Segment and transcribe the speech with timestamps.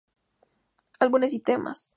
[0.99, 1.81] Álbumes y temas.